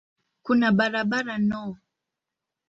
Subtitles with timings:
[0.45, 1.63] Kuna barabara no.